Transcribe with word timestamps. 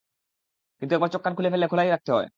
একবার 0.81 1.09
চোখ-কান 1.13 1.33
খুলে 1.37 1.49
ফেললে 1.51 1.67
খোলাই 1.67 1.89
রাখতে 1.89 2.11
হয়। 2.11 2.27